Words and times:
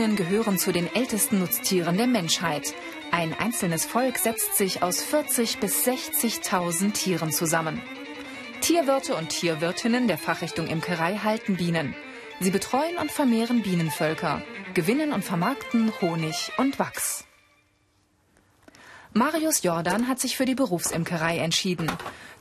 Honigbienen 0.00 0.16
gehören 0.16 0.58
zu 0.58 0.72
den 0.72 0.86
ältesten 0.94 1.40
Nutztieren 1.40 1.98
der 1.98 2.06
Menschheit. 2.06 2.72
Ein 3.10 3.34
einzelnes 3.34 3.84
Volk 3.84 4.16
setzt 4.16 4.56
sich 4.56 4.82
aus 4.82 5.02
40 5.02 5.58
bis 5.58 5.86
60.000 5.86 6.92
Tieren 6.92 7.32
zusammen. 7.32 7.82
Tierwirte 8.62 9.14
und 9.14 9.28
Tierwirtinnen 9.28 10.08
der 10.08 10.16
Fachrichtung 10.16 10.68
Imkerei 10.68 11.18
halten 11.18 11.56
Bienen. 11.56 11.94
Sie 12.40 12.50
betreuen 12.50 12.96
und 12.96 13.10
vermehren 13.10 13.60
Bienenvölker, 13.60 14.42
gewinnen 14.72 15.12
und 15.12 15.22
vermarkten 15.22 15.92
Honig 16.00 16.50
und 16.56 16.78
Wachs. 16.78 17.26
Marius 19.12 19.62
Jordan 19.62 20.08
hat 20.08 20.18
sich 20.18 20.34
für 20.34 20.46
die 20.46 20.54
Berufsimkerei 20.54 21.38
entschieden. 21.38 21.92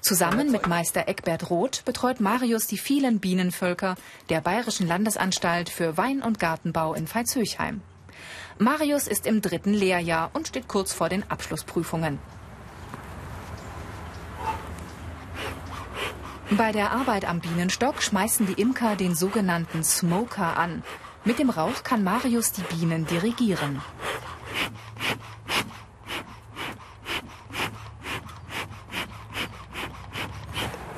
Zusammen 0.02 0.49
mit 0.52 0.66
Meister 0.66 1.08
Eckbert 1.08 1.49
Roth 1.49 1.84
betreut 1.84 2.21
Marius 2.21 2.67
die 2.67 2.77
vielen 2.77 3.20
Bienenvölker 3.20 3.95
der 4.30 4.39
Bayerischen 4.39 4.88
Landesanstalt 4.88 5.70
für 5.70 5.98
Wein- 5.98 6.22
und 6.22 6.39
Gartenbau 6.39 6.94
in 6.94 7.05
Veitshöchheim. 7.05 7.81
Marius 8.58 9.08
ist 9.08 9.25
im 9.25 9.41
dritten 9.41 9.73
Lehrjahr 9.73 10.31
und 10.34 10.48
steht 10.48 10.67
kurz 10.67 10.94
vor 10.94 11.09
den 11.09 11.30
Abschlussprüfungen. 11.30 12.17
Bei 16.52 16.72
der 16.72 16.91
Arbeit 16.91 17.25
am 17.25 17.41
Bienenstock 17.41 18.02
schmeißen 18.02 18.47
die 18.47 18.59
Imker 18.59 18.95
den 18.95 19.16
sogenannten 19.16 19.84
Smoker 19.84 20.58
an. 20.58 20.81
Mit 21.25 21.39
dem 21.39 21.50
Rauch 21.50 21.83
kann 21.83 22.03
Marius 22.03 22.53
die 22.53 22.64
Bienen 22.64 23.05
dirigieren. 23.05 23.81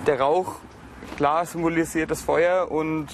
Der 0.08 0.20
Rauch, 0.20 0.56
klar, 1.16 1.46
symbolisiert 1.46 2.10
das 2.10 2.22
Feuer 2.22 2.72
und 2.72 3.08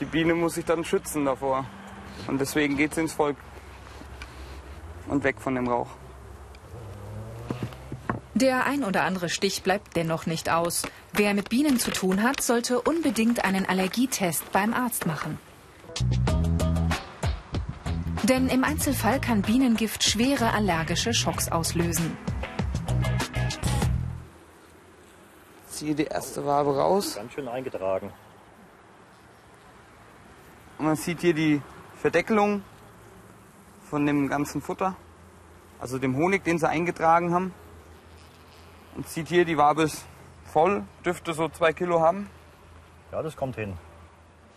die 0.00 0.04
Biene 0.04 0.34
muss 0.34 0.54
sich 0.54 0.64
dann 0.64 0.84
schützen 0.84 1.24
davor. 1.24 1.66
Und 2.26 2.40
deswegen 2.40 2.76
geht 2.76 2.94
sie 2.94 3.02
ins 3.02 3.12
Volk 3.12 3.36
und 5.08 5.22
weg 5.22 5.36
von 5.40 5.54
dem 5.54 5.68
Rauch. 5.68 5.88
Der 8.34 8.64
ein 8.64 8.84
oder 8.84 9.02
andere 9.04 9.28
Stich 9.28 9.62
bleibt 9.62 9.96
dennoch 9.96 10.26
nicht 10.26 10.50
aus. 10.50 10.82
Wer 11.12 11.34
mit 11.34 11.48
Bienen 11.48 11.78
zu 11.78 11.90
tun 11.90 12.22
hat, 12.22 12.40
sollte 12.40 12.80
unbedingt 12.80 13.44
einen 13.44 13.66
Allergietest 13.66 14.50
beim 14.50 14.72
Arzt 14.72 15.06
machen. 15.06 15.38
Denn 18.22 18.48
im 18.48 18.64
Einzelfall 18.64 19.20
kann 19.20 19.42
Bienengift 19.42 20.04
schwere 20.04 20.52
allergische 20.52 21.12
Schocks 21.12 21.52
auslösen. 21.52 22.16
Ziehe 25.80 25.94
die 25.94 26.04
erste 26.04 26.44
Wabe 26.44 26.76
raus. 26.76 27.14
Ganz 27.14 27.32
schön 27.32 27.48
eingetragen. 27.48 28.12
Und 30.76 30.84
man 30.84 30.94
sieht 30.94 31.22
hier 31.22 31.32
die 31.32 31.62
Verdeckelung 31.96 32.62
von 33.88 34.04
dem 34.04 34.28
ganzen 34.28 34.60
Futter, 34.60 34.94
also 35.80 35.96
dem 35.96 36.16
Honig, 36.16 36.44
den 36.44 36.58
sie 36.58 36.68
eingetragen 36.68 37.32
haben. 37.32 37.54
Und 38.94 39.08
sieht 39.08 39.28
hier, 39.28 39.46
die 39.46 39.56
Wabe 39.56 39.84
ist 39.84 40.04
voll, 40.44 40.84
dürfte 41.02 41.32
so 41.32 41.48
zwei 41.48 41.72
Kilo 41.72 41.98
haben. 42.02 42.28
Ja, 43.10 43.22
das 43.22 43.34
kommt 43.34 43.56
hin. 43.56 43.72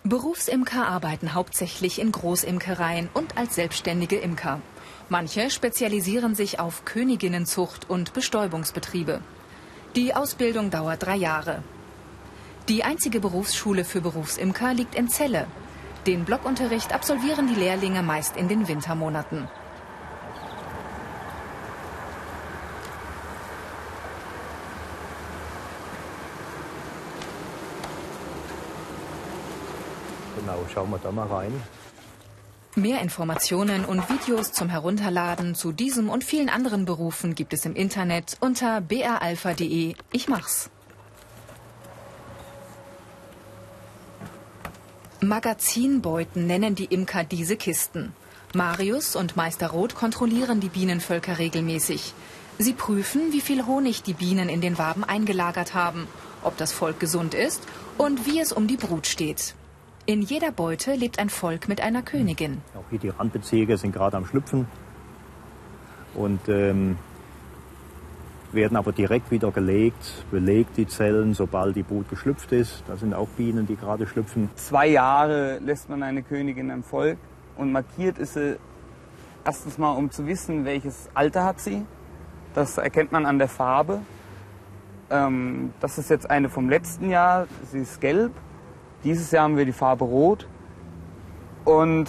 Berufsimker 0.03 0.85
arbeiten 0.85 1.33
hauptsächlich 1.33 2.01
in 2.01 2.11
Großimkereien 2.11 3.07
und 3.13 3.37
als 3.37 3.55
selbstständige 3.55 4.17
Imker. 4.17 4.59
Manche 5.07 5.49
spezialisieren 5.49 6.35
sich 6.35 6.59
auf 6.59 6.83
Königinnenzucht 6.83 7.89
und 7.89 8.11
Bestäubungsbetriebe. 8.11 9.21
Die 9.95 10.15
Ausbildung 10.15 10.71
dauert 10.71 11.03
drei 11.03 11.15
Jahre. 11.15 11.61
Die 12.67 12.83
einzige 12.83 13.19
Berufsschule 13.19 13.85
für 13.85 14.01
Berufsimker 14.01 14.73
liegt 14.73 14.95
in 14.95 15.07
Celle. 15.07 15.45
Den 16.07 16.25
Blockunterricht 16.25 16.91
absolvieren 16.93 17.45
die 17.45 17.53
Lehrlinge 17.53 18.01
meist 18.01 18.35
in 18.35 18.47
den 18.47 18.67
Wintermonaten. 18.67 19.47
Genau, 30.39 30.65
schauen 30.73 30.89
wir 30.89 30.97
da 30.97 31.11
mal 31.11 31.27
rein. 31.27 31.53
Mehr 32.75 33.01
Informationen 33.01 33.85
und 33.85 34.09
Videos 34.09 34.51
zum 34.51 34.67
Herunterladen 34.67 35.53
zu 35.53 35.71
diesem 35.71 36.09
und 36.09 36.23
vielen 36.23 36.49
anderen 36.49 36.85
Berufen 36.85 37.35
gibt 37.35 37.53
es 37.53 37.65
im 37.65 37.75
Internet 37.75 38.37
unter 38.39 38.81
bralpha.de. 38.81 39.93
Ich 40.11 40.27
mach's. 40.27 40.71
Magazinbeuten 45.21 46.47
nennen 46.47 46.73
die 46.73 46.85
Imker 46.85 47.23
diese 47.23 47.57
Kisten. 47.57 48.11
Marius 48.55 49.15
und 49.15 49.35
Meister 49.35 49.67
Roth 49.67 49.93
kontrollieren 49.93 50.59
die 50.59 50.69
Bienenvölker 50.69 51.37
regelmäßig. 51.37 52.15
Sie 52.57 52.73
prüfen, 52.73 53.31
wie 53.31 53.41
viel 53.41 53.67
Honig 53.67 54.01
die 54.01 54.13
Bienen 54.13 54.49
in 54.49 54.61
den 54.61 54.79
Waben 54.79 55.03
eingelagert 55.03 55.75
haben, 55.75 56.07
ob 56.41 56.57
das 56.57 56.71
Volk 56.71 56.99
gesund 56.99 57.35
ist 57.35 57.61
und 57.99 58.25
wie 58.25 58.39
es 58.39 58.51
um 58.51 58.65
die 58.65 58.77
Brut 58.77 59.05
steht. 59.05 59.53
In 60.05 60.21
jeder 60.21 60.51
Beute 60.51 60.95
lebt 60.95 61.17
ein 61.17 61.29
Volk 61.29 61.69
mit 61.69 61.79
einer 61.79 62.01
Königin. 62.01 62.61
Auch 62.75 62.83
hier 62.89 62.99
die 62.99 63.07
Randbezirke 63.07 63.77
sind 63.77 63.93
gerade 63.93 64.17
am 64.17 64.25
Schlüpfen 64.25 64.67
und 66.13 66.41
ähm, 66.49 66.97
werden 68.51 68.75
aber 68.75 68.91
direkt 68.91 69.31
wieder 69.31 69.49
gelegt, 69.51 70.25
belegt 70.29 70.75
die 70.75 70.87
Zellen, 70.87 71.33
sobald 71.33 71.77
die 71.77 71.83
Brut 71.83 72.09
geschlüpft 72.09 72.51
ist. 72.51 72.83
Da 72.85 72.97
sind 72.97 73.13
auch 73.13 73.29
Bienen, 73.29 73.65
die 73.65 73.77
gerade 73.77 74.05
schlüpfen. 74.05 74.49
Zwei 74.55 74.87
Jahre 74.87 75.59
lässt 75.59 75.89
man 75.89 76.03
eine 76.03 76.21
Königin 76.21 76.69
im 76.69 76.83
Volk 76.83 77.17
und 77.55 77.71
markiert 77.71 78.17
ist 78.17 78.33
sie 78.33 78.57
erstens 79.45 79.77
mal, 79.77 79.93
um 79.93 80.11
zu 80.11 80.27
wissen, 80.27 80.65
welches 80.65 81.09
Alter 81.13 81.45
hat 81.45 81.61
sie. 81.61 81.85
Das 82.53 82.77
erkennt 82.77 83.13
man 83.13 83.25
an 83.25 83.39
der 83.39 83.47
Farbe. 83.47 84.01
Ähm, 85.09 85.73
das 85.79 85.97
ist 85.97 86.09
jetzt 86.09 86.29
eine 86.29 86.49
vom 86.49 86.69
letzten 86.69 87.09
Jahr, 87.09 87.47
sie 87.71 87.79
ist 87.79 88.01
gelb. 88.01 88.33
Dieses 89.03 89.31
Jahr 89.31 89.43
haben 89.43 89.57
wir 89.57 89.65
die 89.65 89.73
Farbe 89.73 90.05
rot. 90.05 90.47
Und 91.65 92.07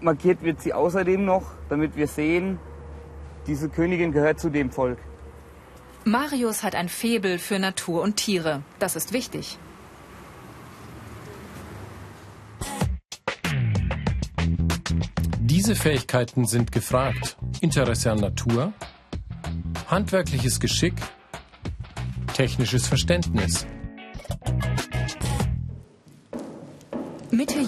markiert 0.00 0.42
wird 0.42 0.60
sie 0.60 0.72
außerdem 0.72 1.24
noch, 1.24 1.52
damit 1.68 1.96
wir 1.96 2.06
sehen, 2.06 2.58
diese 3.46 3.68
Königin 3.68 4.12
gehört 4.12 4.38
zu 4.40 4.50
dem 4.50 4.70
Volk. 4.70 4.98
Marius 6.04 6.62
hat 6.62 6.74
ein 6.74 6.88
Faible 6.88 7.38
für 7.38 7.58
Natur 7.58 8.02
und 8.02 8.16
Tiere. 8.16 8.62
Das 8.78 8.96
ist 8.96 9.12
wichtig. 9.12 9.58
Diese 15.38 15.74
Fähigkeiten 15.74 16.46
sind 16.46 16.72
gefragt. 16.72 17.36
Interesse 17.60 18.12
an 18.12 18.20
Natur, 18.20 18.72
handwerkliches 19.88 20.58
Geschick, 20.60 20.94
technisches 22.32 22.86
Verständnis. 22.86 23.66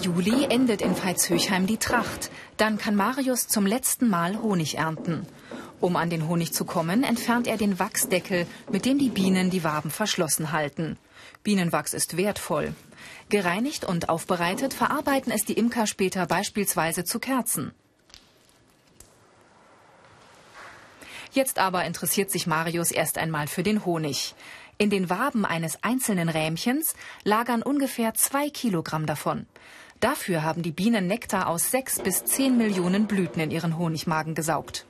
Juli 0.03 0.43
endet 0.49 0.81
in 0.81 0.95
Veitshöchheim 0.95 1.65
die 1.65 1.77
Tracht. 1.77 2.29
Dann 2.57 2.77
kann 2.77 2.93
Marius 2.93 3.47
zum 3.47 3.65
letzten 3.65 4.09
Mal 4.09 4.41
Honig 4.41 4.77
ernten. 4.77 5.25
Um 5.79 5.95
an 5.95 6.09
den 6.09 6.27
Honig 6.27 6.51
zu 6.51 6.65
kommen, 6.65 7.03
entfernt 7.03 7.47
er 7.47 7.55
den 7.55 7.79
Wachsdeckel, 7.79 8.45
mit 8.69 8.83
dem 8.85 8.99
die 8.99 9.09
Bienen 9.09 9.49
die 9.49 9.63
Waben 9.63 9.91
verschlossen 9.91 10.51
halten. 10.51 10.97
Bienenwachs 11.43 11.93
ist 11.93 12.17
wertvoll. 12.17 12.75
Gereinigt 13.29 13.85
und 13.85 14.09
aufbereitet 14.09 14.73
verarbeiten 14.73 15.31
es 15.31 15.45
die 15.45 15.53
Imker 15.53 15.87
später 15.87 16.25
beispielsweise 16.25 17.05
zu 17.05 17.19
Kerzen. 17.19 17.71
Jetzt 21.31 21.59
aber 21.59 21.85
interessiert 21.85 22.29
sich 22.29 22.45
Marius 22.45 22.91
erst 22.91 23.17
einmal 23.17 23.47
für 23.47 23.63
den 23.63 23.85
Honig. 23.85 24.35
In 24.77 24.89
den 24.89 25.09
Waben 25.09 25.45
eines 25.45 25.81
einzelnen 25.81 26.27
Rähmchens 26.27 26.93
lagern 27.23 27.63
ungefähr 27.63 28.13
zwei 28.15 28.49
Kilogramm 28.49 29.05
davon. 29.05 29.47
Dafür 30.03 30.43
haben 30.43 30.63
die 30.63 30.73
Bienen 30.73 31.07
Nektar 31.07 31.47
aus 31.47 31.71
sechs 31.71 31.97
bis 31.97 32.25
zehn 32.25 32.57
Millionen 32.57 33.07
Blüten 33.07 33.39
in 33.39 33.51
ihren 33.51 33.77
Honigmagen 33.77 34.35
gesaugt. 34.35 34.85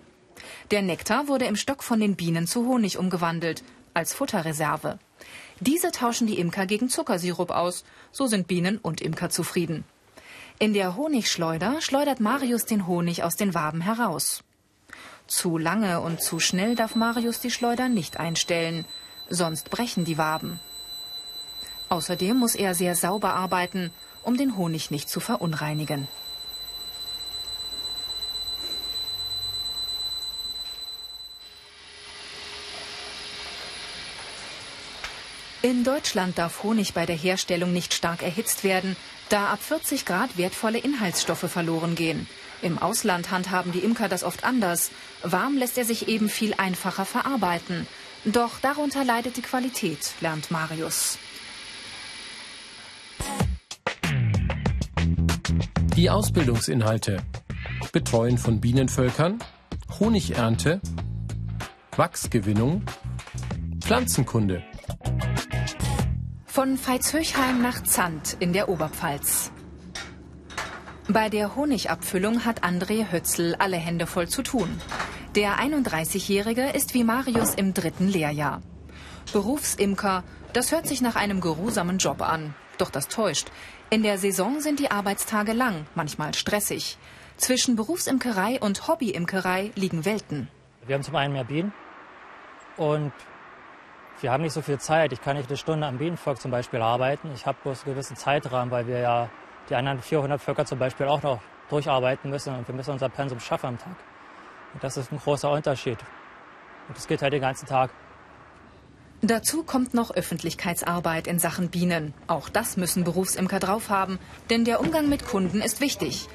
Der 0.71 0.81
Nektar 0.81 1.27
wurde 1.27 1.45
im 1.45 1.56
Stock 1.56 1.83
von 1.83 2.00
den 2.00 2.15
Bienen 2.15 2.48
zu 2.48 2.65
Honig 2.65 2.98
umgewandelt, 2.98 3.63
als 3.94 4.15
Futterreserve. 4.15 4.98
Diese 5.60 5.92
tauschen 5.92 6.25
die 6.25 6.39
Imker 6.39 6.65
gegen 6.65 6.89
Zuckersirup 6.89 7.51
aus. 7.51 7.83
So 8.12 8.25
sind 8.25 8.48
Bienen 8.48 8.80
und 8.80 9.01
Imker 9.01 9.30
zufrieden. 9.30 9.83
In 10.57 10.74
der 10.74 10.95
Honigschleuder 10.95 11.80
schleudert 11.80 12.19
Marius 12.19 12.65
den 12.65 12.88
Honig 12.88 13.21
aus 13.21 13.36
den 13.36 13.54
Waben 13.54 13.81
heraus. 13.81 14.44
Zu 15.27 15.60
lange 15.60 16.01
und 16.01 16.24
zu 16.24 16.39
schnell 16.39 16.74
darf 16.74 16.95
Marius 16.95 17.39
die 17.39 17.51
Schleuder 17.51 17.88
nicht 17.88 18.18
einstellen, 18.18 18.83
sonst 19.30 19.69
brechen 19.69 20.06
die 20.06 20.18
Waben. 20.18 20.60
Außerdem 21.89 22.36
muss 22.36 22.56
er 22.56 22.74
sehr 22.74 22.95
sauber 22.95 23.36
arbeiten, 23.36 23.92
um 24.24 24.38
den 24.38 24.58
Honig 24.58 24.92
nicht 24.92 25.10
zu 25.10 25.20
verunreinigen. 25.20 26.08
In 35.62 35.86
Deutschland 35.86 36.38
darf 36.38 36.64
Honig 36.64 36.94
bei 36.94 37.06
der 37.06 37.16
Herstellung 37.16 37.72
nicht 37.72 37.94
stark 37.94 38.22
erhitzt 38.22 38.66
werden, 38.66 38.98
da 39.30 39.48
ab 39.48 39.64
40 39.64 40.06
Grad 40.06 40.38
wertvolle 40.38 40.78
Inhaltsstoffe 40.78 41.50
verloren 41.50 41.96
gehen. 41.96 42.28
Im 42.62 42.78
Ausland 42.80 43.31
handhaben 43.31 43.72
die 43.72 43.80
Imker 43.80 44.10
das 44.10 44.25
oft 44.25 44.44
anders. 44.44 44.92
Warm 45.22 45.58
lässt 45.58 45.78
er 45.78 45.86
sich 45.86 46.10
eben 46.10 46.28
viel 46.28 46.54
einfacher 46.56 47.06
verarbeiten. 47.06 47.88
Doch 48.25 48.60
darunter 48.60 49.06
leidet 49.06 49.38
die 49.38 49.42
Qualität, 49.42 50.12
lernt 50.20 50.52
Marius. 50.52 51.18
Die 56.03 56.09
Ausbildungsinhalte. 56.09 57.23
Betreuen 57.94 58.38
von 58.38 58.59
Bienenvölkern, 58.59 59.39
Honigernte, 60.01 60.81
Wachsgewinnung, 61.95 62.83
Pflanzenkunde. 63.79 64.63
Von 66.45 66.77
Veitshöchheim 66.77 67.61
nach 67.61 67.83
Zandt 67.83 68.35
in 68.41 68.51
der 68.51 68.67
Oberpfalz. 68.67 69.53
Bei 71.07 71.29
der 71.29 71.55
Honigabfüllung 71.55 72.44
hat 72.44 72.65
André 72.65 73.09
Hötzl 73.09 73.55
alle 73.57 73.77
Hände 73.77 74.05
voll 74.05 74.27
zu 74.27 74.44
tun. 74.44 74.67
Der 75.35 75.57
31-Jährige 75.57 76.67
ist 76.71 76.94
wie 76.94 77.05
Marius 77.05 77.53
im 77.53 77.73
dritten 77.73 78.09
Lehrjahr. 78.09 78.61
Berufsimker, 79.31 80.25
das 80.51 80.73
hört 80.73 80.85
sich 80.85 81.00
nach 81.00 81.15
einem 81.15 81.39
geruhsamen 81.39 81.97
Job 81.97 82.21
an. 82.21 82.53
Doch 82.78 82.90
das 82.90 83.08
täuscht. 83.08 83.52
In 83.90 84.04
der 84.04 84.18
Saison 84.18 84.60
sind 84.60 84.80
die 84.80 84.92
Arbeitstage 84.92 85.54
lang, 85.54 85.86
manchmal 85.96 86.34
stressig. 86.34 86.98
Zwischen 87.38 87.75
Berufsimkerei 87.75 88.60
und 88.60 88.88
Hobbyimkerei 88.88 89.72
liegen 89.75 90.06
Welten. 90.06 90.50
Wir 90.86 90.96
haben 90.96 91.04
zum 91.04 91.16
einen 91.16 91.34
mehr 91.34 91.44
Bienen 91.44 91.74
und 92.78 93.14
wir 94.22 94.31
haben 94.31 94.44
nicht 94.44 94.54
so 94.54 94.62
viel 94.62 94.80
Zeit. 94.80 95.12
Ich 95.12 95.22
kann 95.22 95.36
nicht 95.36 95.50
eine 95.50 95.58
Stunde 95.58 95.88
am 95.88 95.98
Bienenvolk 95.98 96.40
zum 96.40 96.52
Beispiel 96.52 96.81
arbeiten. 96.81 97.31
Ich 97.34 97.46
habe 97.46 97.58
bloß 97.64 97.84
einen 97.84 97.94
gewissen 97.94 98.16
Zeitrahmen, 98.16 98.72
weil 98.72 98.88
wir 98.88 99.00
ja 99.00 99.30
die 99.70 99.75
anderen 99.75 100.02
400 100.02 100.42
Völker 100.42 100.66
zum 100.66 100.80
Beispiel 100.80 101.08
auch 101.08 101.22
noch 101.22 101.40
durcharbeiten 101.70 102.30
müssen 102.30 102.56
und 102.56 102.68
wir 102.68 102.75
müssen 102.75 102.92
unser 102.92 103.10
Pensum 103.10 103.40
schaffen 103.40 103.68
am 103.68 103.78
Tag. 103.78 103.96
Und 104.74 104.84
das 104.84 104.98
ist 104.98 105.12
ein 105.12 105.20
großer 105.20 105.50
Unterschied. 105.52 105.98
Und 106.88 106.98
das 106.98 107.08
geht 107.08 107.22
halt 107.22 107.34
den 107.34 107.42
ganzen 107.42 107.66
Tag. 107.68 107.92
Dazu 109.25 109.64
kommt 109.64 109.94
noch 109.94 110.12
Öffentlichkeitsarbeit 110.12 111.28
in 111.28 111.40
Sachen 111.40 111.70
Bienen. 111.70 112.14
Auch 112.28 112.50
das 112.50 112.75
müssen 112.75 113.06
Berufsimker 113.06 113.62
drauf 113.62 113.90
haben, 113.90 114.20
denn 114.50 114.66
der 114.66 114.81
Umgang 114.81 115.08
mit 115.08 115.25
Kunden 115.25 115.62
ist 115.62 115.80
wichtig. 115.80 116.28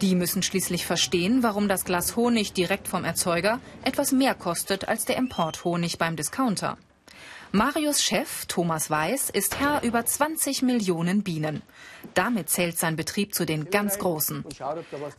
Die 0.00 0.14
müssen 0.14 0.44
schließlich 0.44 0.86
verstehen, 0.86 1.42
warum 1.42 1.66
das 1.66 1.84
Glas 1.84 2.14
Honig 2.14 2.52
direkt 2.52 2.86
vom 2.86 3.02
Erzeuger 3.02 3.58
etwas 3.82 4.12
mehr 4.12 4.36
kostet 4.36 4.86
als 4.86 5.06
der 5.06 5.16
Importhonig 5.16 5.98
beim 5.98 6.14
Discounter. 6.14 6.78
Marius 7.50 8.00
Chef, 8.00 8.46
Thomas 8.46 8.90
Weiß, 8.90 9.30
ist 9.30 9.58
Herr 9.58 9.82
über 9.82 10.06
20 10.06 10.62
Millionen 10.62 11.24
Bienen. 11.24 11.62
Damit 12.14 12.48
zählt 12.48 12.78
sein 12.78 12.94
Betrieb 12.94 13.34
zu 13.34 13.44
den 13.44 13.70
ganz 13.70 13.98
Großen. 13.98 14.44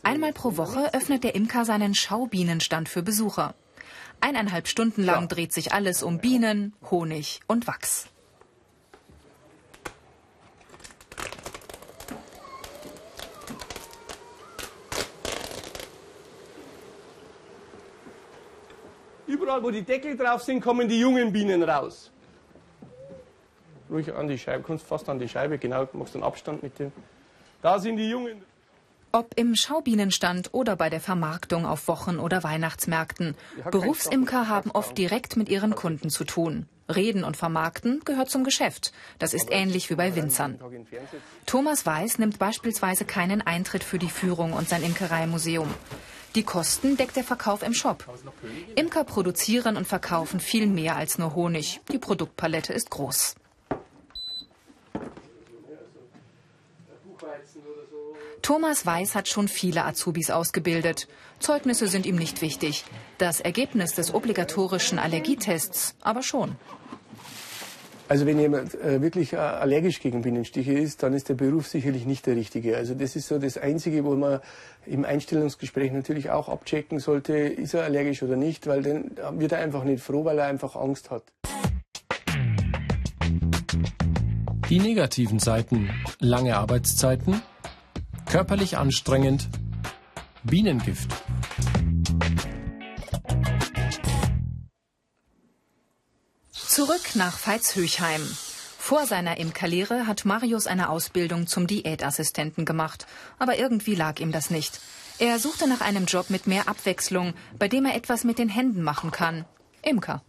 Einmal 0.01 0.31
pro 0.31 0.55
Woche 0.55 0.93
öffnet 0.93 1.25
der 1.25 1.35
Imker 1.35 1.65
seinen 1.65 1.93
Schaubienenstand 1.93 2.87
für 2.87 3.03
Besucher. 3.03 3.53
Eineinhalb 4.19 4.67
Stunden 4.67 5.03
lang 5.03 5.27
dreht 5.27 5.53
sich 5.53 5.73
alles 5.73 6.03
um 6.03 6.19
Bienen, 6.19 6.73
Honig 6.89 7.39
und 7.47 7.67
Wachs. 7.67 8.07
Überall, 19.27 19.63
wo 19.63 19.71
die 19.71 19.83
Deckel 19.83 20.15
drauf 20.17 20.43
sind, 20.43 20.61
kommen 20.61 20.87
die 20.87 20.99
jungen 20.99 21.31
Bienen 21.31 21.63
raus 21.63 22.11
ruhig 23.89 24.13
an 24.13 24.27
die 24.27 24.37
Scheibe, 24.37 24.63
kommst 24.63 24.85
fast 24.85 25.09
an 25.09 25.19
die 25.19 25.29
Scheibe, 25.29 25.57
genau, 25.57 25.87
machst 25.93 26.15
einen 26.15 26.23
Abstand 26.23 26.63
mit 26.63 26.77
dem. 26.79 26.91
Da 27.61 27.79
sind 27.79 27.97
die 27.97 28.09
Jungen. 28.09 28.41
Ob 29.11 29.33
im 29.37 29.55
Schaubienenstand 29.55 30.53
oder 30.53 30.75
bei 30.75 30.89
der 30.89 30.99
Vermarktung 30.99 31.65
auf 31.65 31.87
Wochen- 31.87 32.19
oder 32.19 32.43
Weihnachtsmärkten, 32.43 33.35
Berufsimker 33.71 34.47
haben 34.47 34.71
oft 34.71 34.97
direkt 34.97 35.37
mit 35.37 35.49
ihren 35.49 35.75
Kunden 35.75 36.09
zu 36.09 36.23
tun. 36.23 36.67
Reden 36.93 37.23
und 37.23 37.35
Vermarkten 37.35 38.01
gehört 38.05 38.29
zum 38.29 38.43
Geschäft. 38.43 38.93
Das 39.19 39.33
ist 39.33 39.49
ähnlich 39.51 39.89
wie 39.89 39.95
bei 39.95 40.15
Winzern. 40.15 40.59
Thomas 41.45 41.85
Weiß 41.85 42.17
nimmt 42.17 42.39
beispielsweise 42.39 43.05
keinen 43.05 43.41
Eintritt 43.41 43.83
für 43.83 43.99
die 43.99 44.09
Führung 44.09 44.53
und 44.53 44.69
sein 44.69 44.83
Imkereimuseum. 44.83 45.73
Die 46.35 46.43
Kosten 46.43 46.97
deckt 46.97 47.15
der 47.15 47.23
Verkauf 47.23 47.63
im 47.63 47.73
Shop. 47.73 48.05
Imker 48.75 49.03
produzieren 49.03 49.75
und 49.75 49.87
verkaufen 49.87 50.39
viel 50.39 50.67
mehr 50.67 50.95
als 50.95 51.17
nur 51.17 51.33
Honig. 51.33 51.81
Die 51.91 51.97
Produktpalette 51.97 52.73
ist 52.73 52.89
groß. 52.89 53.35
Thomas 58.41 58.85
Weiß 58.85 59.15
hat 59.15 59.27
schon 59.27 59.47
viele 59.47 59.85
Azubis 59.85 60.29
ausgebildet. 60.31 61.07
Zeugnisse 61.39 61.87
sind 61.87 62.05
ihm 62.05 62.15
nicht 62.15 62.41
wichtig. 62.41 62.85
Das 63.17 63.39
Ergebnis 63.39 63.93
des 63.93 64.13
obligatorischen 64.13 64.99
Allergietests 64.99 65.95
aber 66.01 66.23
schon. 66.23 66.55
Also 68.09 68.25
wenn 68.25 68.39
jemand 68.39 68.73
äh, 68.75 69.01
wirklich 69.01 69.33
äh, 69.33 69.37
allergisch 69.37 69.99
gegen 69.99 70.21
Bienenstiche 70.21 70.71
ist, 70.71 71.03
dann 71.03 71.13
ist 71.13 71.27
der 71.27 71.33
Beruf 71.33 71.67
sicherlich 71.67 72.05
nicht 72.05 72.25
der 72.25 72.37
richtige. 72.37 72.77
Also 72.77 72.93
das 72.93 73.17
ist 73.17 73.27
so 73.27 73.37
das 73.37 73.57
Einzige, 73.57 74.05
wo 74.05 74.15
man 74.15 74.39
im 74.85 75.03
Einstellungsgespräch 75.03 75.91
natürlich 75.91 76.29
auch 76.29 76.47
abchecken 76.47 76.99
sollte, 76.99 77.33
ist 77.33 77.73
er 77.73 77.83
allergisch 77.83 78.23
oder 78.23 78.37
nicht, 78.37 78.65
weil 78.65 78.81
dann 78.81 79.11
wird 79.39 79.51
er 79.51 79.59
einfach 79.59 79.83
nicht 79.83 80.01
froh, 80.01 80.23
weil 80.23 80.39
er 80.39 80.45
einfach 80.45 80.77
Angst 80.77 81.11
hat. 81.11 81.23
Die 84.69 84.79
negativen 84.79 85.39
Seiten, 85.39 85.89
lange 86.19 86.57
Arbeitszeiten, 86.57 87.41
Körperlich 88.29 88.77
anstrengend. 88.77 89.47
Bienengift. 90.43 91.09
Zurück 96.51 97.15
nach 97.15 97.37
Veitshöchheim. 97.37 98.21
Vor 98.77 99.05
seiner 99.05 99.37
Imkerlehre 99.37 100.07
hat 100.07 100.25
Marius 100.25 100.67
eine 100.67 100.89
Ausbildung 100.89 101.47
zum 101.47 101.67
Diätassistenten 101.67 102.65
gemacht. 102.65 103.07
Aber 103.39 103.57
irgendwie 103.57 103.95
lag 103.95 104.19
ihm 104.19 104.33
das 104.33 104.49
nicht. 104.49 104.81
Er 105.19 105.39
suchte 105.39 105.69
nach 105.69 105.79
einem 105.79 106.03
Job 106.03 106.29
mit 106.29 106.47
mehr 106.47 106.67
Abwechslung, 106.67 107.33
bei 107.57 107.69
dem 107.69 107.85
er 107.85 107.95
etwas 107.95 108.25
mit 108.25 108.39
den 108.39 108.49
Händen 108.49 108.83
machen 108.83 109.11
kann. 109.11 109.45
Imker. 109.83 110.21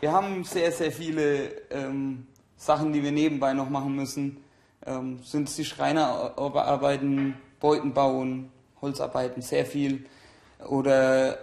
Wir 0.00 0.12
haben 0.12 0.44
sehr, 0.44 0.72
sehr 0.72 0.90
viele 0.90 1.50
ähm, 1.70 2.26
Sachen, 2.56 2.94
die 2.94 3.02
wir 3.02 3.12
nebenbei 3.12 3.52
noch 3.52 3.68
machen 3.68 3.94
müssen 3.94 4.38
ähm, 4.86 5.20
sind 5.22 5.48
es 5.48 5.56
die 5.56 5.64
Schreinerarbeiten, 5.64 7.34
Beuten 7.60 7.92
bauen, 7.92 8.50
Holzarbeiten, 8.80 9.42
sehr 9.42 9.66
viel. 9.66 10.06
Oder 10.66 11.38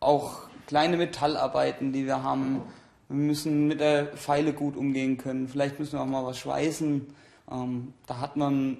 auch 0.00 0.40
kleine 0.66 0.96
Metallarbeiten, 0.96 1.92
die 1.92 2.06
wir 2.06 2.22
haben. 2.22 2.62
Wir 3.08 3.16
müssen 3.16 3.68
mit 3.68 3.80
der 3.80 4.06
Pfeile 4.08 4.52
gut 4.52 4.76
umgehen 4.76 5.16
können. 5.16 5.48
Vielleicht 5.48 5.78
müssen 5.78 5.94
wir 5.94 6.02
auch 6.02 6.06
mal 6.06 6.24
was 6.24 6.38
schweißen. 6.38 7.06
Ähm, 7.50 7.94
da 8.06 8.20
hat 8.20 8.36
man 8.36 8.78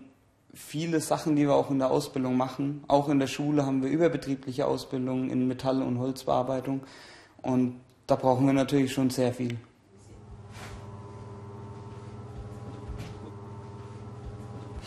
viele 0.52 1.00
Sachen, 1.00 1.36
die 1.36 1.46
wir 1.46 1.54
auch 1.54 1.70
in 1.70 1.78
der 1.78 1.90
Ausbildung 1.90 2.36
machen. 2.36 2.82
Auch 2.88 3.08
in 3.08 3.20
der 3.20 3.26
Schule 3.26 3.64
haben 3.64 3.82
wir 3.82 3.90
überbetriebliche 3.90 4.66
Ausbildungen 4.66 5.30
in 5.30 5.46
Metall- 5.46 5.82
und 5.82 5.98
Holzbearbeitung. 5.98 6.82
Und 7.42 7.76
da 8.06 8.16
brauchen 8.16 8.46
wir 8.46 8.52
natürlich 8.52 8.92
schon 8.92 9.10
sehr 9.10 9.32
viel. 9.32 9.56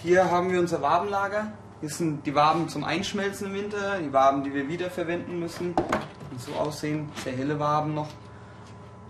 Hier 0.02 0.32
haben 0.32 0.50
wir 0.50 0.62
unser 0.62 0.82
Wabenlager. 0.82 1.52
Hier 1.82 1.90
sind 1.90 2.26
die 2.26 2.34
Waben 2.34 2.70
zum 2.70 2.86
Einschmelzen 2.86 3.48
im 3.48 3.54
Winter, 3.54 4.00
die 4.00 4.14
Waben, 4.14 4.46
die 4.46 4.54
wir 4.54 4.70
wiederverwenden 4.70 5.42
müssen, 5.42 5.76
die 5.76 6.40
so 6.40 6.54
aussehen, 6.54 7.10
sehr 7.22 7.34
helle 7.34 7.60
Waben 7.60 7.96
noch. 7.96 8.08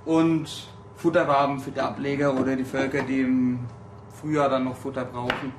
Und 0.05 0.67
Futterwaben 0.95 1.59
für 1.59 1.69
die 1.69 1.79
Ableger 1.79 2.33
oder 2.33 2.55
die 2.55 2.63
Völker, 2.63 3.03
die 3.03 3.21
im 3.21 3.59
Frühjahr 4.19 4.49
dann 4.49 4.63
noch 4.63 4.77
Futter 4.77 5.05
brauchen. 5.05 5.53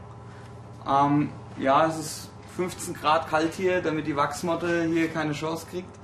Ähm, 0.88 1.28
ja, 1.60 1.87
es 1.87 1.99
ist 1.99 2.30
15 2.56 2.94
Grad 2.94 3.28
kalt 3.28 3.54
hier, 3.54 3.82
damit 3.82 4.08
die 4.08 4.16
Wachsmotte 4.16 4.82
hier 4.82 5.10
keine 5.10 5.32
Chance 5.32 5.66
kriegt. 5.70 5.96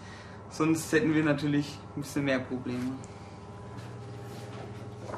Sonst 0.50 0.92
hätten 0.92 1.12
wir 1.14 1.24
natürlich 1.24 1.76
ein 1.96 2.02
bisschen 2.02 2.24
mehr 2.26 2.38
Probleme. 2.38 2.92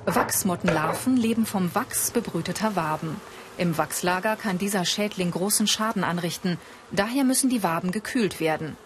Wachsmottenlarven 0.07 1.19
leben 1.19 1.45
vom 1.45 1.75
Wachs 1.75 2.11
bebrüteter 2.11 2.75
Waben. 2.75 3.21
Im 3.59 3.77
Wachslager 3.77 4.37
kann 4.37 4.57
dieser 4.57 4.85
Schädling 4.85 5.33
großen 5.33 5.67
Schaden 5.67 6.05
anrichten. 6.05 6.59
Daher 6.93 7.25
müssen 7.25 7.51
die 7.51 7.65
Waben 7.65 7.91
gekühlt 7.91 8.39
werden. 8.39 8.77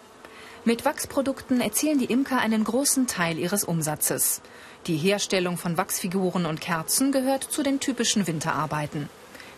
Mit 0.65 0.83
Wachsprodukten 0.83 1.61
erzielen 1.61 1.99
die 1.99 2.05
Imker 2.11 2.39
einen 2.39 2.63
großen 2.63 3.05
Teil 3.05 3.37
ihres 3.37 3.63
Umsatzes. 3.63 4.41
Die 4.87 4.97
Herstellung 4.97 5.57
von 5.57 5.77
Wachsfiguren 5.77 6.47
und 6.47 6.59
Kerzen 6.59 7.11
gehört 7.11 7.43
zu 7.43 7.61
den 7.61 7.79
typischen 7.79 8.25
Winterarbeiten. 8.25 9.09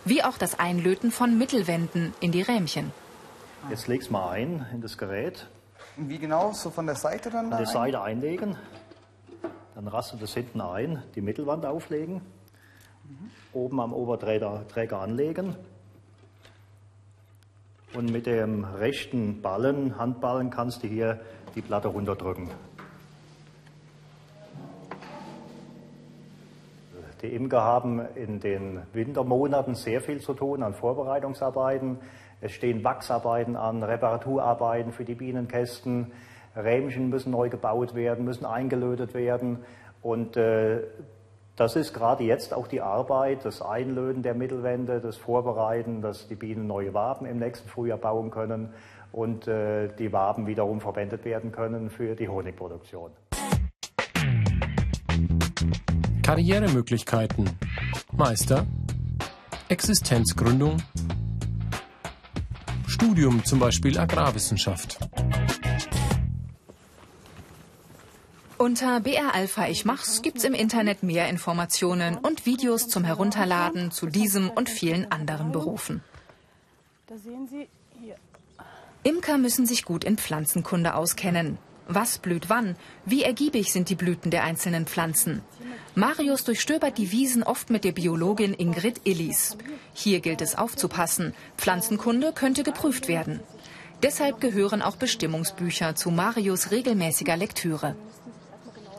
Wie 0.04 0.22
auch 0.22 0.38
das 0.38 0.60
Einlöten 0.60 1.12
von 1.12 1.38
Mittelwänden 1.38 2.14
in 2.20 2.34
die 2.34 2.42
Rähmchen. 2.42 2.92
Jetzt 3.70 3.88
leg's 3.88 4.10
mal 4.10 4.32
ein 4.32 4.66
in 4.74 4.82
das 4.82 4.98
Gerät. 4.98 5.48
Und 5.96 6.10
wie 6.10 6.20
genau? 6.20 6.52
So 6.52 6.72
von 6.72 6.88
der 6.88 6.96
Seite 6.96 7.30
dann? 7.30 7.50
Von 7.50 7.58
der 7.58 7.68
Seite 7.68 8.02
einlegen. 8.02 8.58
Dann 9.76 9.88
rastet 9.88 10.22
es 10.22 10.34
hinten 10.34 10.60
ein, 10.60 11.04
die 11.16 11.22
Mittelwand 11.22 11.66
auflegen. 11.66 12.22
Oben 13.54 13.80
am 13.80 13.94
Oberträger 13.94 14.68
Träger 14.68 15.00
anlegen. 15.02 15.56
Und 17.94 18.12
mit 18.12 18.26
dem 18.26 18.66
rechten 18.66 19.42
Ballen, 19.42 19.98
Handballen, 19.98 20.50
kannst 20.50 20.84
du 20.84 20.88
hier 20.88 21.22
die 21.56 21.62
Platte 21.62 21.88
runterdrücken. 21.88 22.50
Die 27.22 27.34
Imker 27.34 27.62
haben 27.62 28.02
in 28.16 28.40
den 28.40 28.82
Wintermonaten 28.92 29.76
sehr 29.76 30.02
viel 30.02 30.20
zu 30.20 30.34
tun 30.34 30.62
an 30.62 30.74
Vorbereitungsarbeiten. 30.74 32.00
Es 32.42 32.52
stehen 32.52 32.84
Wachsarbeiten 32.84 33.56
an, 33.56 33.82
Reparaturarbeiten 33.82 34.92
für 34.92 35.06
die 35.06 35.16
Bienenkästen. 35.16 36.12
Rähmchen 36.56 37.10
müssen 37.10 37.32
neu 37.32 37.50
gebaut 37.50 37.96
werden, 37.96 38.26
müssen 38.26 38.46
eingelötet 38.46 39.14
werden. 39.14 39.64
Und 40.02 40.38
äh, 40.38 40.84
das 41.56 41.76
ist 41.76 41.94
gerade 41.94 42.24
jetzt 42.24 42.54
auch 42.54 42.68
die 42.68 42.82
Arbeit, 42.82 43.46
das 43.46 43.62
Einlöten 43.62 44.24
der 44.24 44.34
Mittelwände, 44.34 45.00
das 45.00 45.16
Vorbereiten, 45.16 46.02
dass 46.02 46.28
die 46.28 46.36
Bienen 46.36 46.68
neue 46.68 46.94
Waben 46.94 47.26
im 47.26 47.40
nächsten 47.40 47.70
Frühjahr 47.70 47.98
bauen 47.98 48.30
können 48.30 48.74
und 49.12 49.48
äh, 49.48 49.88
die 49.98 50.12
Waben 50.12 50.48
wiederum 50.48 50.82
verwendet 50.82 51.24
werden 51.24 51.54
können 51.54 51.90
für 51.90 52.16
die 52.16 52.28
Honigproduktion. 52.28 53.12
Karrieremöglichkeiten. 56.24 57.50
Meister. 58.12 58.66
Existenzgründung. 59.70 60.78
Studium 62.88 63.44
zum 63.46 63.60
Beispiel 63.60 63.98
Agrarwissenschaft. 63.98 65.00
Unter 68.58 69.02
BR 69.02 69.36
Alpha 69.36 69.68
Ich 69.68 69.84
Mach's 69.84 70.22
gibt's 70.22 70.46
im 70.46 70.54
Internet 70.54 71.04
mehr 71.04 71.28
Informationen 71.28 72.18
und 72.18 72.46
Videos 72.46 72.88
zum 72.88 73.04
Herunterladen 73.04 73.92
zu 73.92 74.08
diesem 74.08 74.50
und 74.50 74.70
vielen 74.70 75.12
anderen 75.12 75.52
Berufen. 75.52 76.02
Da 77.08 77.18
sehen 77.18 77.48
Sie 77.50 77.68
hier. 78.00 78.16
Imker 79.04 79.38
müssen 79.38 79.66
sich 79.66 79.84
gut 79.84 80.06
in 80.06 80.18
Pflanzenkunde 80.18 80.96
auskennen. 80.96 81.58
Was 81.88 82.18
blüht 82.18 82.50
wann? 82.50 82.78
Wie 83.06 83.24
ergiebig 83.24 83.74
sind 83.74 83.90
die 83.90 83.96
Blüten 83.96 84.32
der 84.32 84.46
einzelnen 84.46 84.86
Pflanzen? 84.86 85.42
Marius 85.94 86.46
durchstöbert 86.46 86.98
die 86.98 87.12
Wiesen 87.12 87.44
oft 87.44 87.70
mit 87.70 87.84
der 87.84 87.92
Biologin 87.92 88.54
Ingrid 88.54 89.02
Illis. 89.04 89.58
Hier 89.94 90.22
gilt 90.22 90.42
es 90.42 90.58
aufzupassen. 90.58 91.34
Pflanzenkunde 91.58 92.32
könnte 92.32 92.64
geprüft 92.64 93.10
werden. 93.10 93.42
Deshalb 94.02 94.40
gehören 94.40 94.82
auch 94.82 94.96
Bestimmungsbücher 94.96 95.96
zu 95.96 96.10
Marius 96.10 96.72
regelmäßiger 96.72 97.38
Lektüre. 97.38 97.96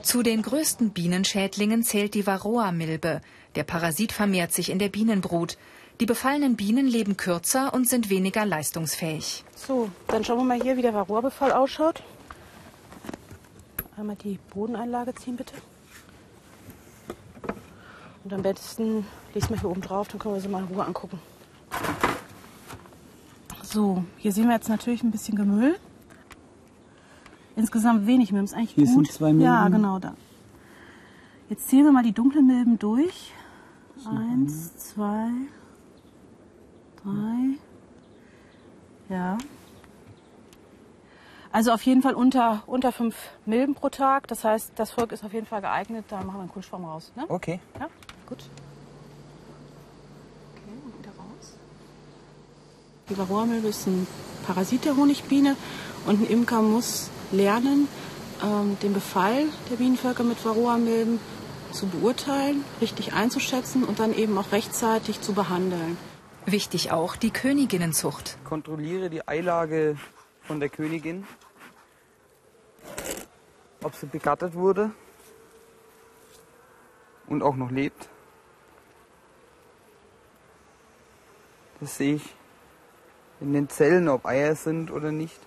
Zu 0.06 0.22
den 0.22 0.42
größten 0.42 0.90
Bienenschädlingen 0.90 1.82
zählt 1.82 2.14
die 2.14 2.28
Varroa-Milbe. 2.28 3.22
Der 3.56 3.64
Parasit 3.64 4.12
vermehrt 4.12 4.52
sich 4.52 4.70
in 4.70 4.78
der 4.78 4.88
Bienenbrut. 4.88 5.58
Die 5.98 6.06
befallenen 6.06 6.54
Bienen 6.54 6.86
leben 6.86 7.16
kürzer 7.16 7.74
und 7.74 7.88
sind 7.88 8.08
weniger 8.08 8.46
leistungsfähig. 8.46 9.42
So, 9.56 9.90
dann 10.06 10.22
schauen 10.22 10.38
wir 10.38 10.44
mal 10.44 10.62
hier, 10.62 10.76
wie 10.76 10.82
der 10.82 10.94
Varroa-Befall 10.94 11.50
ausschaut. 11.50 12.04
Einmal 13.96 14.14
die 14.14 14.38
Bodeneinlage 14.54 15.12
ziehen, 15.16 15.36
bitte. 15.36 15.54
Und 18.22 18.32
am 18.32 18.42
besten 18.42 19.04
liest 19.34 19.50
man 19.50 19.58
hier 19.58 19.70
oben 19.70 19.80
drauf, 19.80 20.06
dann 20.06 20.20
können 20.20 20.36
wir 20.36 20.40
sie 20.40 20.46
mal 20.46 20.62
in 20.62 20.68
Ruhe 20.68 20.84
angucken. 20.84 21.18
So, 23.64 24.04
hier 24.18 24.30
sehen 24.32 24.46
wir 24.46 24.54
jetzt 24.54 24.68
natürlich 24.68 25.02
ein 25.02 25.10
bisschen 25.10 25.34
Gemüll. 25.34 25.76
Insgesamt 27.56 28.06
wenig 28.06 28.32
Milben, 28.32 28.44
ist 28.44 28.54
eigentlich 28.54 28.74
Hier 28.74 28.84
gut. 28.84 28.94
sind 28.94 29.12
zwei 29.12 29.32
Milben. 29.32 29.40
Ja, 29.40 29.68
genau 29.68 29.98
da. 29.98 30.14
Jetzt 31.48 31.68
zählen 31.68 31.84
wir 31.84 31.92
mal 31.92 32.02
die 32.02 32.12
dunklen 32.12 32.46
Milben 32.46 32.78
durch. 32.78 33.32
Eins, 34.04 34.76
zwei, 34.76 35.30
drei. 37.02 37.58
Ja. 39.08 39.38
Also 41.50 41.72
auf 41.72 41.80
jeden 41.82 42.02
Fall 42.02 42.14
unter, 42.14 42.62
unter 42.66 42.92
fünf 42.92 43.16
Milben 43.46 43.74
pro 43.74 43.88
Tag. 43.88 44.28
Das 44.28 44.44
heißt, 44.44 44.72
das 44.76 44.90
Volk 44.90 45.12
ist 45.12 45.24
auf 45.24 45.32
jeden 45.32 45.46
Fall 45.46 45.62
geeignet. 45.62 46.04
Da 46.08 46.18
machen 46.18 46.36
wir 46.36 46.40
einen 46.40 46.50
Kunstform 46.50 46.84
raus. 46.84 47.10
Ne? 47.16 47.24
Okay. 47.28 47.60
Ja, 47.80 47.88
gut. 48.28 48.44
Okay, 50.52 50.76
und 50.84 50.98
wieder 50.98 51.12
raus. 51.16 51.56
Die 53.08 53.16
Varroa-Milbe 53.16 53.68
ist 53.68 53.86
ein 53.86 54.06
Parasit 54.46 54.84
der 54.84 54.96
Honigbiene 54.96 55.56
und 56.06 56.20
ein 56.20 56.26
Imker 56.26 56.60
muss 56.60 57.10
lernen, 57.32 57.88
ähm, 58.42 58.76
den 58.82 58.92
Befall 58.92 59.46
der 59.70 59.76
Bienenvölker 59.76 60.22
mit 60.22 60.44
Varroa-Milben 60.44 61.18
zu 61.72 61.86
beurteilen, 61.86 62.64
richtig 62.80 63.12
einzuschätzen 63.12 63.84
und 63.84 63.98
dann 63.98 64.14
eben 64.14 64.36
auch 64.38 64.52
rechtzeitig 64.52 65.20
zu 65.20 65.34
behandeln. 65.34 65.98
Wichtig 66.46 66.92
auch 66.92 67.16
die 67.16 67.30
Königinnenzucht. 67.30 68.38
Kontrolliere 68.44 69.10
die 69.10 69.26
Eilage 69.26 69.96
von 70.42 70.60
der 70.60 70.68
Königin, 70.68 71.26
ob 73.82 73.94
sie 73.96 74.06
begattet 74.06 74.54
wurde 74.54 74.92
und 77.26 77.42
auch 77.42 77.56
noch 77.56 77.70
lebt. 77.70 78.08
Das 81.80 81.96
sehe 81.96 82.14
ich 82.14 82.34
in 83.40 83.52
den 83.52 83.68
Zellen, 83.68 84.08
ob 84.08 84.24
Eier 84.24 84.54
sind 84.54 84.90
oder 84.90 85.12
nicht. 85.12 85.38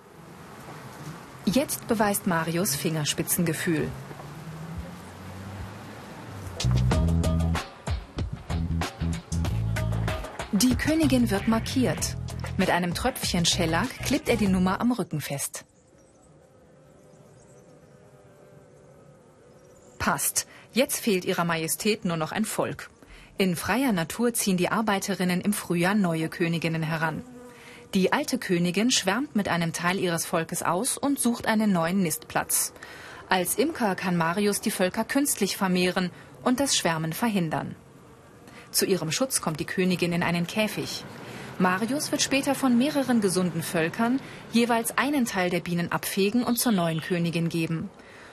Jetzt 1.52 1.88
beweist 1.88 2.28
Marius 2.28 2.76
Fingerspitzengefühl. 2.76 3.88
Die 10.52 10.76
Königin 10.76 11.28
wird 11.30 11.48
markiert. 11.48 12.16
Mit 12.56 12.70
einem 12.70 12.94
Tröpfchen 12.94 13.44
Schellack 13.46 13.88
klebt 14.04 14.28
er 14.28 14.36
die 14.36 14.46
Nummer 14.46 14.80
am 14.80 14.92
Rücken 14.92 15.20
fest. 15.20 15.64
Passt. 19.98 20.46
Jetzt 20.72 21.00
fehlt 21.00 21.24
ihrer 21.24 21.44
Majestät 21.44 22.04
nur 22.04 22.16
noch 22.16 22.30
ein 22.30 22.44
Volk. 22.44 22.90
In 23.38 23.56
freier 23.56 23.90
Natur 23.90 24.34
ziehen 24.34 24.56
die 24.56 24.68
Arbeiterinnen 24.68 25.40
im 25.40 25.52
Frühjahr 25.52 25.96
neue 25.96 26.28
Königinnen 26.28 26.84
heran. 26.84 27.24
Die 27.92 28.12
alte 28.12 28.38
Königin 28.38 28.92
schwärmt 28.92 29.34
mit 29.34 29.48
einem 29.48 29.72
Teil 29.72 29.98
ihres 29.98 30.24
Volkes 30.24 30.62
aus 30.62 30.96
und 30.96 31.18
sucht 31.18 31.48
einen 31.48 31.72
neuen 31.72 32.02
Nistplatz. 32.04 32.72
Als 33.28 33.56
Imker 33.56 33.96
kann 33.96 34.16
Marius 34.16 34.60
die 34.60 34.70
Völker 34.70 35.02
künstlich 35.02 35.56
vermehren 35.56 36.12
und 36.44 36.60
das 36.60 36.76
Schwärmen 36.76 37.12
verhindern. 37.12 37.74
Zu 38.70 38.86
ihrem 38.86 39.10
Schutz 39.10 39.40
kommt 39.40 39.58
die 39.58 39.64
Königin 39.64 40.12
in 40.12 40.22
einen 40.22 40.46
Käfig. 40.46 41.04
Marius 41.58 42.12
wird 42.12 42.22
später 42.22 42.54
von 42.54 42.78
mehreren 42.78 43.20
gesunden 43.20 43.62
Völkern 43.62 44.20
jeweils 44.52 44.96
einen 44.96 45.24
Teil 45.24 45.50
der 45.50 45.58
Bienen 45.58 45.90
abfegen 45.90 46.44
und 46.44 46.60
zur 46.60 46.70
neuen 46.70 47.00
Königin 47.00 47.48
geben. 47.48 47.90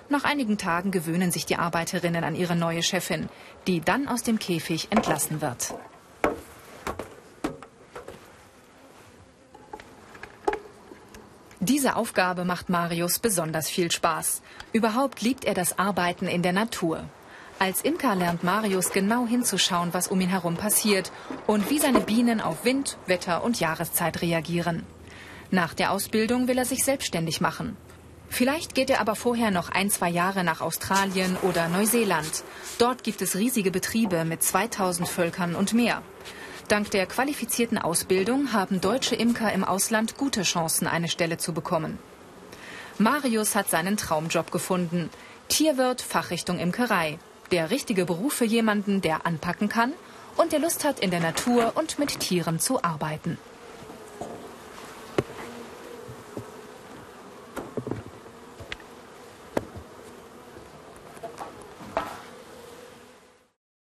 Nach 0.07 0.23
einigen 0.23 0.59
Tagen 0.59 0.91
gewöhnen 0.91 1.31
sich 1.31 1.47
die 1.47 1.57
Arbeiterinnen 1.57 2.23
an 2.23 2.35
ihre 2.35 2.55
neue 2.55 2.83
Chefin, 2.83 3.27
die 3.65 3.81
dann 3.81 4.07
aus 4.07 4.21
dem 4.21 4.37
Käfig 4.37 4.87
entlassen 4.91 5.41
wird. 5.41 5.73
Diese 11.67 11.97
Aufgabe 11.97 12.45
macht 12.45 12.69
Marius 12.69 13.19
besonders 13.19 13.69
viel 13.69 13.91
Spaß. 13.91 14.41
Überhaupt 14.71 15.21
liebt 15.21 15.43
er 15.43 15.53
das 15.53 15.77
Arbeiten 15.77 16.25
in 16.25 16.41
der 16.41 16.53
Natur. 16.53 17.03
Als 17.59 17.81
Imker 17.81 18.15
lernt 18.15 18.41
Marius 18.41 18.91
genau 18.91 19.27
hinzuschauen, 19.27 19.93
was 19.93 20.07
um 20.07 20.21
ihn 20.21 20.29
herum 20.29 20.55
passiert 20.55 21.11
und 21.45 21.69
wie 21.69 21.79
seine 21.79 21.99
Bienen 21.99 22.39
auf 22.39 22.63
Wind, 22.63 22.97
Wetter 23.05 23.43
und 23.43 23.59
Jahreszeit 23.59 24.21
reagieren. 24.21 24.85
Nach 25.51 25.73
der 25.73 25.91
Ausbildung 25.91 26.47
will 26.47 26.57
er 26.57 26.63
sich 26.63 26.85
selbstständig 26.85 27.41
machen. 27.41 27.75
Vielleicht 28.29 28.73
geht 28.73 28.89
er 28.89 29.01
aber 29.01 29.15
vorher 29.15 29.51
noch 29.51 29.67
ein, 29.67 29.89
zwei 29.89 30.09
Jahre 30.09 30.45
nach 30.45 30.61
Australien 30.61 31.35
oder 31.41 31.67
Neuseeland. 31.67 32.45
Dort 32.77 33.03
gibt 33.03 33.21
es 33.21 33.35
riesige 33.35 33.71
Betriebe 33.71 34.23
mit 34.23 34.41
2000 34.41 35.05
Völkern 35.05 35.53
und 35.53 35.73
mehr. 35.73 36.01
Dank 36.67 36.91
der 36.91 37.05
qualifizierten 37.05 37.77
Ausbildung 37.77 38.51
haben 38.51 38.81
deutsche 38.81 39.15
Imker 39.15 39.53
im 39.53 39.63
Ausland 39.63 40.17
gute 40.17 40.41
Chancen, 40.43 40.85
eine 40.85 41.07
Stelle 41.07 41.37
zu 41.37 41.53
bekommen. 41.53 41.97
Marius 42.97 43.55
hat 43.55 43.69
seinen 43.69 43.95
Traumjob 43.95 44.51
gefunden. 44.51 45.09
Tierwirt, 45.47 46.01
Fachrichtung 46.01 46.59
Imkerei. 46.59 47.19
Der 47.51 47.69
richtige 47.69 48.03
Beruf 48.03 48.33
für 48.33 48.45
jemanden, 48.45 48.99
der 48.99 49.25
anpacken 49.25 49.69
kann 49.69 49.93
und 50.35 50.51
der 50.51 50.59
Lust 50.59 50.83
hat, 50.83 50.99
in 50.99 51.09
der 51.09 51.21
Natur 51.21 51.71
und 51.75 51.99
mit 51.99 52.19
Tieren 52.19 52.59
zu 52.59 52.83
arbeiten. 52.83 53.37